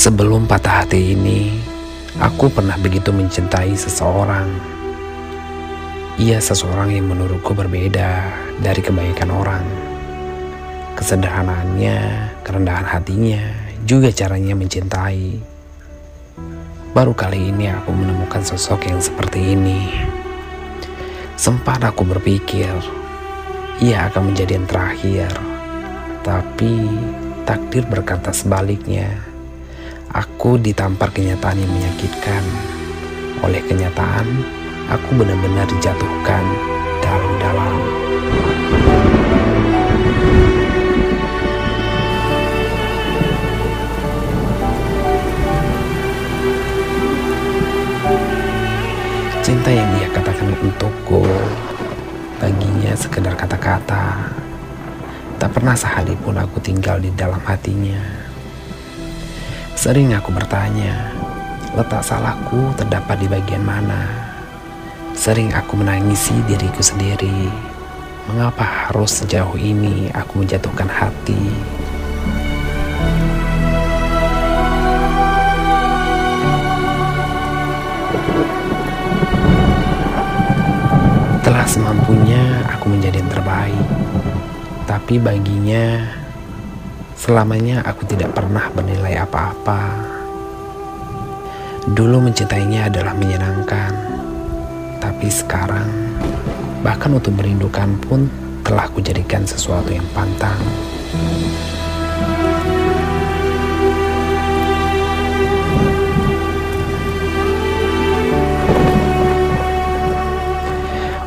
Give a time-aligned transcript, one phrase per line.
[0.00, 1.60] Sebelum patah hati ini,
[2.24, 4.48] aku pernah begitu mencintai seseorang.
[6.16, 8.32] Ia seseorang yang menurutku berbeda
[8.64, 9.60] dari kebaikan orang.
[10.96, 13.44] Kesederhanaannya, kerendahan hatinya,
[13.84, 15.36] juga caranya mencintai.
[16.96, 19.84] Baru kali ini aku menemukan sosok yang seperti ini.
[21.36, 22.72] Sempat aku berpikir,
[23.84, 25.28] ia akan menjadi yang terakhir.
[26.24, 26.88] Tapi
[27.44, 29.29] takdir berkata sebaliknya.
[30.10, 32.42] Aku ditampar kenyataan yang menyakitkan.
[33.46, 34.26] Oleh kenyataan,
[34.90, 36.42] aku benar-benar dijatuhkan
[36.98, 37.74] dalam-dalam.
[49.46, 51.22] Cinta yang dia katakan untukku,
[52.42, 54.26] baginya sekedar kata-kata.
[55.38, 58.19] Tak pernah sehari pun aku tinggal di dalam hatinya.
[59.80, 61.08] Sering aku bertanya,
[61.72, 64.12] letak salahku terdapat di bagian mana?
[65.16, 67.48] Sering aku menangisi diriku sendiri.
[68.28, 71.48] Mengapa harus sejauh ini aku menjatuhkan hati?
[81.40, 83.88] Telah semampunya aku menjadi yang terbaik.
[84.84, 86.19] Tapi baginya
[87.20, 89.92] Selamanya aku tidak pernah bernilai apa-apa.
[91.92, 93.92] Dulu mencintainya adalah menyenangkan,
[95.04, 96.16] tapi sekarang
[96.80, 98.24] bahkan untuk merindukan pun
[98.64, 100.56] telah kujadikan sesuatu yang pantang.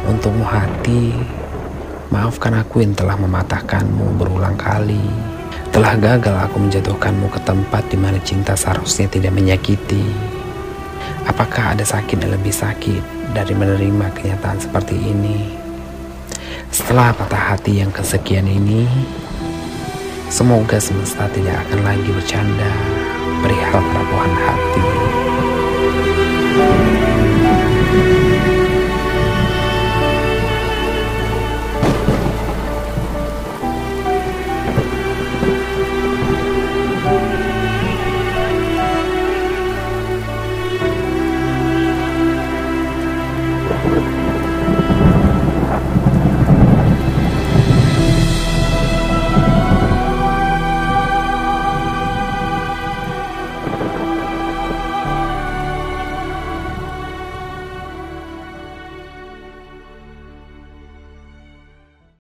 [0.09, 1.13] Untukmu hati,
[2.09, 5.38] maafkan aku yang telah mematahkanmu berulang kali.
[5.73, 10.06] Telah gagal aku menjatuhkanmu ke tempat di mana cinta seharusnya tidak menyakiti.
[11.25, 15.50] Apakah ada sakit yang lebih sakit dari menerima kenyataan seperti ini?
[16.69, 18.85] Setelah patah hati yang kesekian ini,
[20.29, 22.69] semoga semesta tidak akan lagi bercanda.